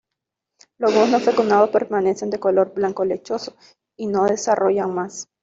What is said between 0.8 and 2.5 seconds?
huevos no fecundados permanecen de